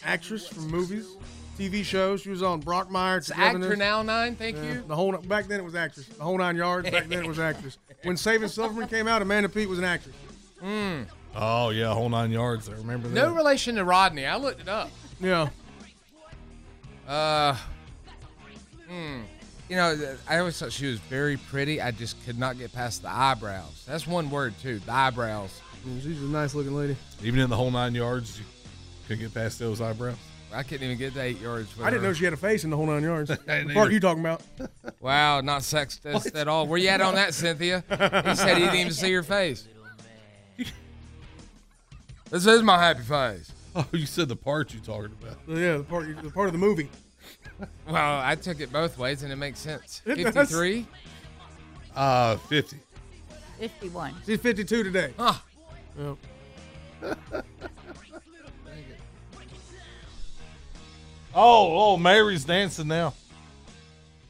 [0.06, 1.08] actress from movies,
[1.58, 2.22] TV shows.
[2.22, 3.18] She was on Brockmire.
[3.18, 4.84] It's actor now nine, thank Yeah, you.
[4.88, 6.06] The whole back then it was actress.
[6.08, 6.90] The whole nine yards.
[6.90, 7.78] Back then it was actress.
[8.04, 10.16] When Saving Silverman came out, Amanda Peet was an actress.
[10.64, 11.08] Mm.
[11.36, 12.70] Oh yeah, whole nine yards.
[12.70, 13.16] I remember that.
[13.16, 14.26] No relation to Rodney.
[14.26, 14.92] I looked it up.
[15.20, 15.50] Yeah.
[17.08, 17.56] Uh,
[18.88, 19.22] hmm.
[19.70, 21.82] You know, I always thought she was very pretty.
[21.82, 23.84] I just could not get past the eyebrows.
[23.88, 24.80] That's one word too.
[24.80, 25.60] The eyebrows.
[26.02, 26.96] she's a nice looking lady.
[27.24, 28.46] Even in the whole nine yards, you
[29.08, 30.18] couldn't get past those eyebrows.
[30.54, 31.70] I couldn't even get to eight yards.
[31.82, 32.10] I didn't her.
[32.10, 33.30] know she had a face in the whole nine yards.
[33.30, 33.92] the didn't part either.
[33.92, 34.42] you talking about?
[35.00, 36.68] Wow, not sexist at all.
[36.68, 37.84] Where you at on that, Cynthia?
[37.90, 39.68] He said he didn't even see your face.
[42.30, 43.52] This is my happy face.
[43.76, 45.38] Oh, you said the part you talking about.
[45.48, 46.90] Yeah, the part, the part of the movie.
[47.88, 50.02] Well, I took it both ways, and it makes sense.
[50.04, 50.34] It does.
[50.34, 50.88] Fifty-three.
[51.96, 52.78] Uh, fifty.
[53.60, 54.16] 51.
[54.26, 55.14] She's 52 today.
[55.20, 55.44] Ah.
[57.04, 57.46] Yep.
[61.40, 63.14] Oh, oh, Mary's dancing now.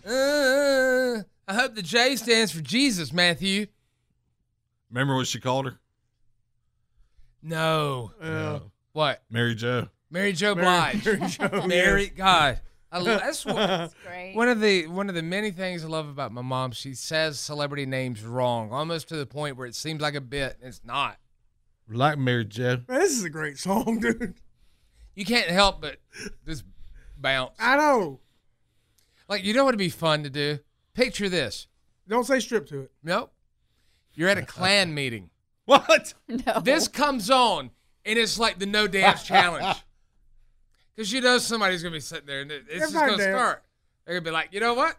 [0.05, 3.67] Uh, I hope the J stands for Jesus, Matthew.
[4.91, 5.79] Remember what she called her?
[7.41, 8.11] No.
[8.21, 8.59] Yeah.
[8.91, 9.21] What?
[9.29, 9.87] Mary Jo.
[10.11, 11.05] Mary Jo Mary- Blige.
[11.05, 12.11] Mary Jo, Mary, yes.
[12.17, 12.61] God.
[12.91, 14.35] I lo- that's what, That's great.
[14.35, 16.71] one of the one of the many things I love about my mom.
[16.73, 20.57] She says celebrity names wrong, almost to the point where it seems like a bit.
[20.59, 21.19] And it's not.
[21.89, 22.81] Like Mary Jo.
[22.87, 24.35] Man, this is a great song, dude.
[25.15, 25.97] You can't help but
[26.45, 26.63] just
[27.19, 27.55] bounce.
[27.59, 28.19] I know.
[29.29, 30.59] Like you know what would be fun to do?
[30.93, 31.67] Picture this.
[32.07, 32.91] Don't say strip to it.
[33.03, 33.31] Nope.
[34.13, 35.29] You're at a clan meeting.
[35.65, 36.13] What?
[36.27, 36.61] No.
[36.61, 37.71] This comes on,
[38.05, 39.77] and it's like the no dance challenge.
[40.95, 43.23] Because you know somebody's gonna be sitting there, and it- it's just gonna dance.
[43.23, 43.63] start.
[44.05, 44.95] They're gonna be like, you know what?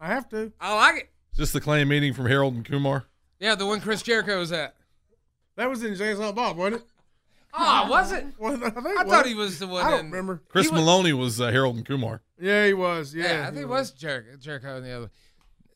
[0.00, 0.52] I have to.
[0.60, 1.10] I like it.
[1.32, 3.06] Is this the clan meeting from Harold and Kumar?
[3.38, 4.74] Yeah, the one Chris Jericho was at.
[5.56, 6.88] That was in Jay and Silent Bob, wasn't it?
[7.60, 8.26] Oh, was it?
[8.38, 9.12] Well, I, think I was.
[9.12, 9.84] thought he was the one.
[9.84, 10.42] I don't in- remember.
[10.48, 12.22] Chris was- Maloney was uh, Harold and Kumar.
[12.40, 13.14] Yeah, he was.
[13.14, 15.10] Yeah, Yeah, I think it was Jericho, Jericho and the other.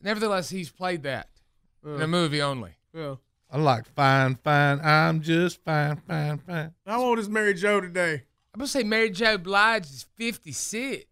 [0.01, 1.29] Nevertheless, he's played that
[1.85, 2.71] in Uh, a movie only.
[2.93, 3.15] Yeah.
[3.51, 4.79] I like fine, fine.
[4.81, 6.73] I'm just fine, fine, fine.
[6.87, 8.23] How old is Mary Joe today?
[8.53, 11.05] I'm gonna say Mary Jo Blige is 56.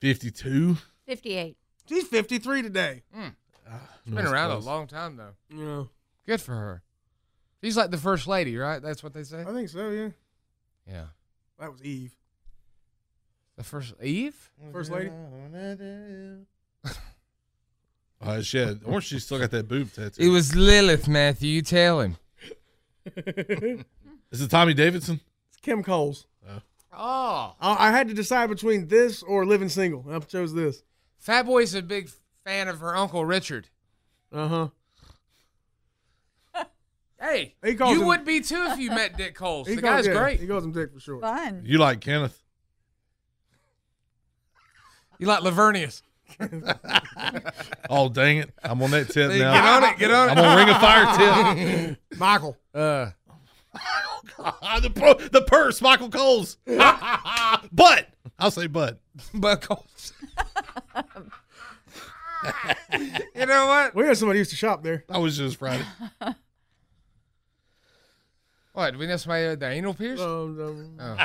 [0.00, 0.76] Fifty-two.
[1.06, 1.56] 58.
[1.88, 3.02] She's 53 today.
[3.14, 5.34] She's been around a long time though.
[5.54, 5.84] Yeah.
[6.26, 6.82] Good for her.
[7.62, 8.80] She's like the first lady, right?
[8.82, 9.42] That's what they say.
[9.42, 10.08] I think so, yeah.
[10.88, 11.04] Yeah,
[11.58, 12.12] That was Eve.
[13.56, 14.50] the first Eve.
[14.72, 15.10] First lady.
[18.22, 20.22] Uh, she had, or she still got that boob tattoo.
[20.22, 21.50] It was Lilith, Matthew.
[21.50, 22.16] You tell him.
[23.16, 25.20] Is it Tommy Davidson?
[25.48, 26.26] It's Kim Coles.
[26.92, 30.04] Oh, I, I had to decide between this or living single.
[30.10, 30.82] I chose this.
[31.18, 32.10] Fat Boy's a big
[32.44, 33.68] fan of her uncle Richard.
[34.32, 34.68] Uh huh.
[37.20, 39.68] Hey, He calls you him- would be too if you met Dick Coles.
[39.68, 40.40] He the calls- guy's yeah, great.
[40.40, 41.20] He calls him Dick for sure.
[41.20, 41.62] Fun.
[41.66, 42.42] You like Kenneth?
[45.18, 46.02] You like Lavernius.
[47.90, 48.50] Oh dang it!
[48.62, 49.52] I'm on that tip Hey, now.
[49.52, 50.32] get on it, get on it.
[50.32, 52.18] I'm on Ring of Fire tip.
[52.18, 52.56] Michael.
[52.72, 53.10] Uh,
[54.80, 56.56] the pro, the purse, Michael Coles.
[56.66, 58.06] but
[58.38, 59.00] I'll say but.
[59.34, 60.12] but Coles.
[63.34, 63.94] you know what?
[63.96, 65.04] We had somebody used to shop there.
[65.10, 65.84] I was just Friday.
[68.72, 68.92] What?
[68.92, 70.20] Do we know somebody with the anal pierce?
[70.20, 71.18] Um, um,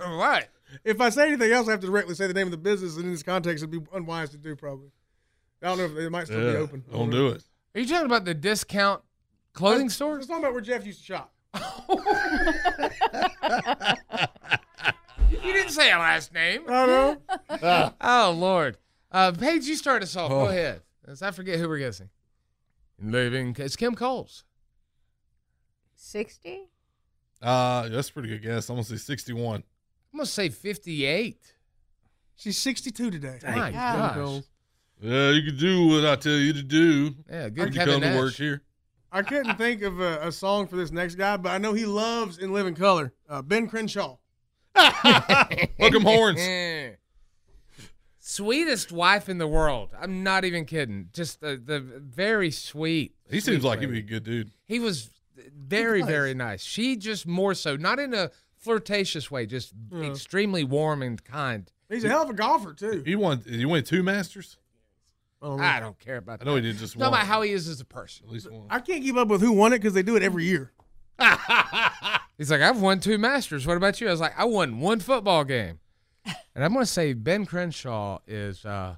[0.00, 0.06] Oh.
[0.18, 0.48] what?
[0.84, 2.96] if I say anything else, I have to directly say the name of the business,
[2.96, 4.90] and in this context, it'd be unwise to do probably.
[5.62, 6.84] I don't know if it might still be Yeah, open.
[6.92, 7.42] don't do it.
[7.74, 9.02] Are you talking about the discount
[9.54, 10.14] clothing store?
[10.14, 11.32] Let's talk about where Jeff used to shop.
[15.30, 16.62] You didn't say a last name.
[16.68, 17.16] I know.
[18.00, 18.78] oh Lord.
[19.12, 20.30] Uh, Paige, you start us off.
[20.30, 20.44] Oh.
[20.44, 20.80] Go ahead.
[21.06, 22.08] As I forget who we're guessing.
[23.00, 23.54] Living.
[23.58, 24.44] It's Kim Coles.
[26.00, 26.68] 60?
[27.42, 28.68] Uh, that's a pretty good guess.
[28.68, 29.56] I'm gonna say 61.
[30.12, 31.54] I'm gonna say 58.
[32.36, 33.38] She's 62 today.
[33.42, 34.14] My Yeah.
[34.14, 34.42] gosh.
[35.00, 37.14] Yeah, you can do what I tell you to do.
[37.30, 38.62] Yeah, good you come to work here.
[39.12, 41.86] I couldn't think of a, a song for this next guy, but I know he
[41.86, 43.12] loves In Living Color.
[43.28, 44.16] Uh, ben Crenshaw.
[44.76, 46.40] Look 'em horns.
[48.20, 49.90] Sweetest wife in the world.
[49.98, 51.08] I'm not even kidding.
[51.12, 53.14] Just the, the very sweet.
[53.30, 54.50] He seems sweet like he'd be a good dude.
[54.66, 55.10] He was
[55.56, 56.62] very, very nice.
[56.62, 60.10] She just more so, not in a flirtatious way, just Yeah.
[60.10, 61.70] extremely warm and kind.
[61.88, 63.02] He's a hell of a golfer, too.
[63.06, 63.40] He won.
[63.48, 64.58] He won two Masters.
[65.40, 66.44] I don't care about I that.
[66.46, 67.08] know he did just Talk one.
[67.10, 68.26] about how he is as a person.
[68.26, 68.66] At least one.
[68.70, 70.72] I can't keep up with who won it because they do it every year.
[72.38, 73.66] He's like, I've won two Masters.
[73.66, 74.08] What about you?
[74.08, 75.78] I was like, I won one football game.
[76.54, 78.96] And I'm going to say Ben Crenshaw is uh,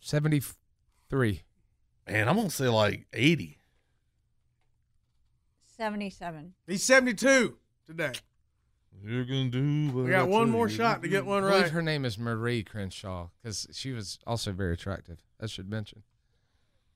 [0.00, 1.42] 73.
[2.08, 3.57] Man, I'm gonna say like eighty.
[5.82, 6.54] 77.
[6.66, 8.12] He's 72 today.
[9.04, 9.90] You're gonna do.
[9.92, 11.70] What We got I one tell more you shot to get one I believe right.
[11.70, 15.20] her name is Marie Crenshaw because she was also very attractive.
[15.40, 16.02] I should mention.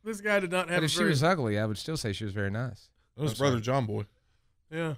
[0.04, 1.96] This guy did not have But a if she very- was ugly, I would still
[1.96, 2.88] say she was very nice.
[3.16, 3.50] That was I'm sorry.
[3.50, 4.06] brother John Boy.
[4.68, 4.94] Yeah.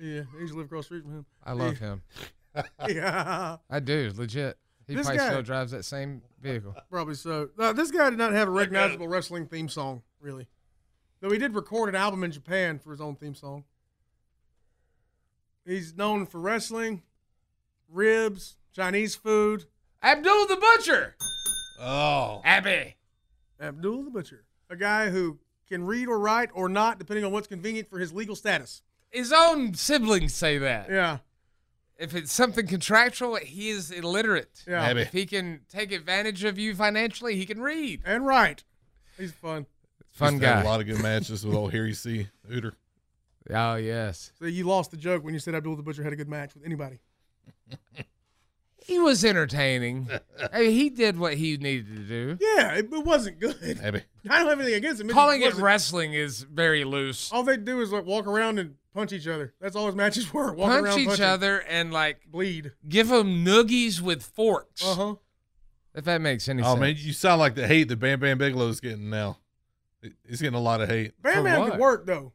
[0.00, 0.22] Yeah.
[0.32, 1.26] He used to live across the street from him.
[1.44, 1.86] I love Yeah.
[1.86, 2.02] him.
[2.88, 3.56] yeah.
[3.70, 4.58] I do, legit.
[4.88, 6.74] He This probably guy- still drives that same vehicle.
[6.90, 7.50] Probably so.
[7.56, 10.48] Uh, this guy did not have a recognizable wrestling theme song, really.
[11.20, 13.64] Though he did record an album in Japan for his own theme song.
[15.66, 17.02] He's known for wrestling,
[17.88, 19.66] ribs, Chinese food.
[20.02, 21.16] Abdul the Butcher.
[21.78, 22.40] Oh.
[22.44, 22.96] Abby.
[23.60, 24.44] Abdul the Butcher.
[24.70, 28.12] A guy who can read or write or not, depending on what's convenient for his
[28.12, 28.82] legal status.
[29.10, 30.88] His own siblings say that.
[30.88, 31.18] Yeah.
[31.98, 34.64] If it's something contractual, he is illiterate.
[34.66, 34.82] Yeah.
[34.82, 35.02] Abby.
[35.02, 38.00] If he can take advantage of you financially, he can read.
[38.06, 38.64] And write.
[39.18, 39.66] He's fun.
[40.12, 40.62] Fun Used to have guy.
[40.62, 42.28] A lot of good matches with old Harry C.
[42.48, 42.74] Hooter.
[43.48, 44.32] Oh yes.
[44.38, 46.54] So you lost the joke when you said Abdul the Butcher had a good match
[46.54, 47.00] with anybody.
[48.86, 50.08] He was entertaining.
[50.52, 52.38] I mean, he did what he needed to do.
[52.40, 53.78] Yeah, it, it wasn't good.
[53.82, 54.02] Abby.
[54.28, 55.06] I don't have anything against him.
[55.08, 57.30] just Calling it wrestling is very loose.
[57.30, 59.54] All they do is like walk around and punch each other.
[59.60, 60.52] That's all his matches were.
[60.52, 61.24] Walk Punch around, each punching.
[61.24, 62.72] other and like bleed.
[62.88, 64.84] give them noogies with forks.
[64.84, 65.14] Uh huh.
[65.94, 66.76] If that makes any Oh sense.
[66.78, 69.38] Oh man, you sound like the hate that Bam Bam Bigelow's getting now.
[70.28, 71.20] He's getting a lot of hate.
[71.22, 72.32] Bam Bam could work though.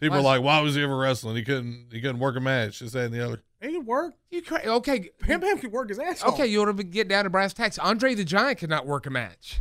[0.00, 1.36] People are like, "Why was he ever wrestling?
[1.36, 1.88] He couldn't.
[1.92, 2.80] He couldn't work a match.
[2.80, 4.14] This, that, and the other." He could work.
[4.30, 5.10] You cra- okay?
[5.26, 6.34] Bam Bam could work his ass off.
[6.34, 7.78] Okay, you want to get down to brass tacks.
[7.78, 9.60] Andre the Giant could not work a match.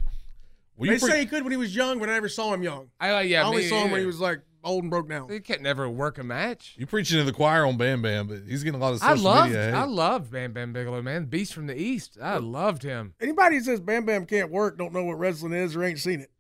[0.78, 2.90] they say he could when he was young, but I never saw him young.
[3.00, 5.10] I, uh, yeah, I only me saw him when he was like old and broke
[5.10, 5.30] down.
[5.30, 6.76] He can't never work a match.
[6.78, 9.10] You preaching to the choir on Bam Bam, but he's getting a lot of I
[9.10, 9.74] social loved, media hate.
[9.74, 11.26] I loved Bam Bam Bigelow, man.
[11.26, 12.18] Beast from the East.
[12.22, 13.16] I loved him.
[13.20, 16.22] Anybody who says Bam Bam can't work don't know what wrestling is or ain't seen
[16.22, 16.32] it.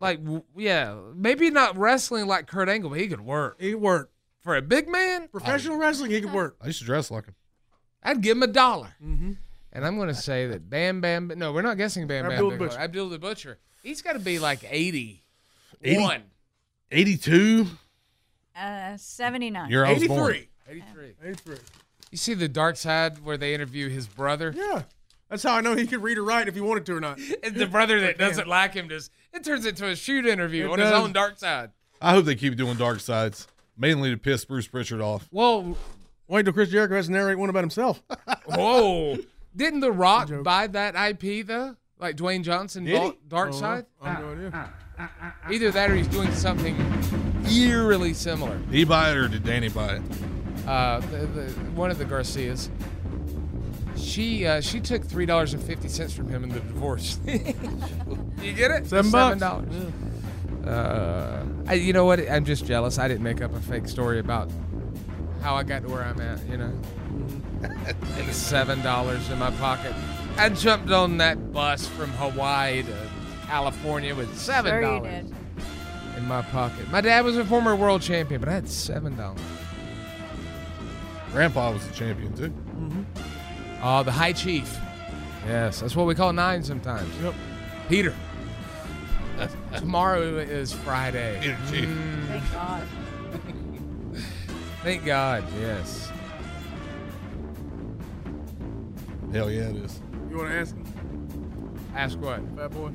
[0.00, 3.60] Like, w- yeah, maybe not wrestling like Kurt Angle, but he could work.
[3.60, 4.10] He could work.
[4.40, 6.56] For a big man, Professional wrestling, he could work.
[6.60, 7.36] I used to dress like him.
[8.02, 8.94] I'd give him a dollar.
[9.02, 9.32] Mm-hmm.
[9.72, 11.32] And I'm going to say that Bam Bam.
[11.36, 12.68] No, we're not guessing Bam Bam Abdul the Bigelow.
[12.70, 12.80] Butcher.
[12.80, 13.58] Abdul the Butcher.
[13.82, 15.22] He's got to be like 80.
[15.82, 16.22] 80?
[16.90, 17.66] 82.
[18.56, 19.70] Uh, 79.
[19.70, 20.34] You're was born.
[20.34, 20.48] 83.
[20.68, 21.14] 83.
[21.24, 21.56] 83.
[22.10, 24.52] You see the dark side where they interview his brother?
[24.54, 24.82] Yeah.
[25.30, 27.18] That's how I know he could read or write if he wanted to or not.
[27.42, 30.72] And the brother that doesn't like him just it turns into a shoot interview It
[30.72, 31.70] on his own dark side.
[32.00, 35.28] I hope they keep doing dark sides, mainly to piss Bruce Pritchard off.
[35.30, 35.76] Well,
[36.28, 38.02] Wait till Chris Jericho has to narrate one about himself.
[38.46, 39.18] whoa!
[39.54, 41.76] Didn't The Rock buy that IP though?
[41.98, 42.98] Like Dwayne Johnson Did he?
[42.98, 43.86] bought Dark Oh, Side?
[44.00, 44.50] I have no idea.
[44.54, 46.74] Ah, ah, ah, Either that or he's doing something
[47.50, 48.56] eerily similar.
[48.56, 50.02] Did he buy it or did Dany buy it?
[50.66, 52.70] Uh, the, the, one of the Garcias.
[54.02, 57.18] She uh, she took three dollars and fifty cents from him in the divorce.
[57.26, 58.86] you get it?
[58.86, 59.40] Seven bucks.
[59.40, 59.72] dollars.
[60.66, 62.20] Uh, I, you know what?
[62.30, 62.98] I'm just jealous.
[62.98, 64.50] I didn't make up a fake story about
[65.40, 66.44] how I got to where I'm at.
[66.48, 66.72] You know,
[67.62, 69.94] and seven dollars in my pocket.
[70.36, 72.96] I jumped on that bus from Hawaii to
[73.46, 75.34] California with seven dollars did.
[76.16, 76.90] in my pocket.
[76.90, 79.40] My dad was a former world champion, but I had seven dollars.
[81.32, 82.52] Grandpa was a champion too.
[83.82, 84.78] Oh, the High Chief.
[85.46, 87.12] Yes, that's what we call nine sometimes.
[87.20, 87.34] Yep.
[87.88, 88.14] Peter.
[89.76, 91.38] Tomorrow is Friday.
[91.40, 91.88] Peter Chief.
[91.88, 92.86] Mm, Thank God.
[94.84, 96.10] thank God, yes.
[99.32, 100.00] Hell yeah, it is.
[100.30, 100.84] You want to ask him,
[101.94, 102.40] Ask what?
[102.56, 102.90] fat boy?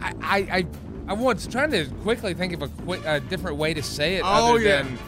[0.00, 0.66] I, I, I,
[1.08, 4.22] I was trying to quickly think of a, quick, a different way to say it.
[4.24, 4.82] Oh, other yeah.
[4.82, 4.98] Than,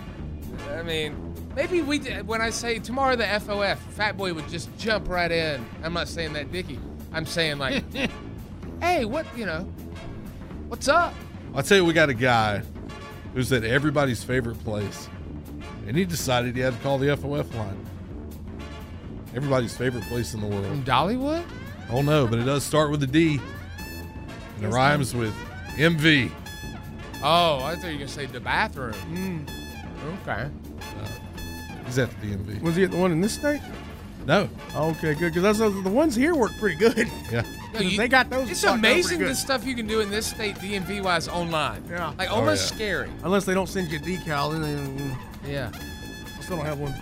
[0.79, 1.24] I mean,
[1.55, 5.31] maybe we did, when I say tomorrow the FOF, Fat Boy would just jump right
[5.31, 5.65] in.
[5.83, 6.79] I'm not saying that, Dickie.
[7.13, 7.85] I'm saying like,
[8.81, 9.61] hey, what you know,
[10.69, 11.15] what's up?
[11.55, 12.63] I'll tell you, we got a guy
[13.33, 15.09] who's at everybody's favorite place,
[15.87, 17.87] and he decided he had to call the FOF line.
[19.35, 20.67] Everybody's favorite place in the world.
[20.67, 21.45] From Dollywood?
[21.91, 23.41] Oh no, but it does start with a D.
[24.57, 25.35] And it rhymes with
[25.77, 26.31] MV.
[27.23, 28.95] Oh, I thought you were gonna say the bathroom.
[29.13, 29.49] Mm.
[30.23, 30.51] Okay.
[31.87, 32.63] He's at the DMV.
[32.63, 33.61] Was he at the one in this state?
[34.27, 34.49] No.
[34.75, 35.35] Okay, good.
[35.35, 37.09] Because the ones here work pretty good.
[37.31, 37.43] Yeah.
[37.75, 38.49] No, you- they got those.
[38.49, 41.27] It's locked up pretty amazing the stuff you can do in this state, DMV wise,
[41.27, 41.83] online.
[41.91, 42.13] Yeah.
[42.17, 42.77] Like Oh, almost yeah.
[42.77, 43.11] scary.
[43.25, 44.63] Unless they don't send you a decal, then
[45.43, 45.73] they, Yeah.
[45.75, 46.95] I still don't have one.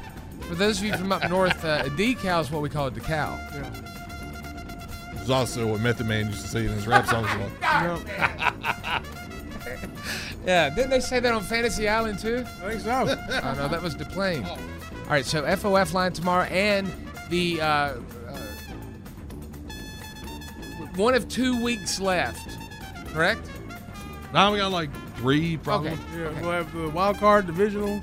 [0.49, 2.91] For those of you from up north, uh, a decal is what we call a
[2.91, 3.37] decal.
[3.53, 5.21] Yeah.
[5.21, 7.29] It's also what Method Man used to say in his rap songs.
[10.45, 12.45] Yeah, didn't they say that on Fantasy Island too?
[12.63, 12.91] I think so.
[13.43, 14.47] oh no, that was Duplain.
[14.47, 14.59] All
[15.09, 16.91] right, so FOF line tomorrow, and
[17.29, 17.97] the uh, uh,
[20.97, 22.59] one of two weeks left.
[23.13, 23.49] Correct?
[24.33, 25.91] Now we got like three, probably.
[25.91, 26.01] Okay.
[26.17, 28.01] Yeah, we'll have the wild card divisional.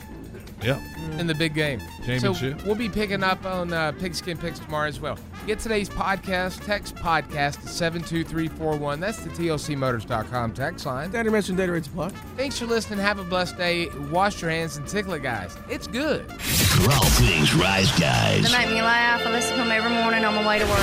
[0.62, 0.80] Yeah.
[1.20, 1.80] in the big game.
[2.05, 2.60] Championship.
[2.60, 5.18] So we'll be picking up on uh, Pigskin Picks tomorrow as well.
[5.47, 8.99] Get today's podcast, text podcast to 72341.
[8.99, 11.12] That's the TLCmotors.com text line.
[11.12, 12.10] Daddy mentioned data rates apply.
[12.36, 12.99] Thanks for listening.
[12.99, 13.88] Have a blessed day.
[14.12, 15.55] Wash your hands and tickle it, guys.
[15.70, 16.26] It's good.
[16.41, 19.26] For all things Rise Guys, They make me laugh.
[19.26, 20.80] I listen to them every morning on my way to work.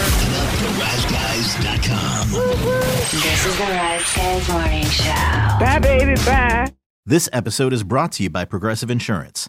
[1.16, 2.31] RiseGuys.com.
[3.12, 5.12] This is the Rise Guys Morning Show.
[5.61, 6.72] Bye, baby, bye.
[7.05, 9.49] This episode is brought to you by Progressive Insurance.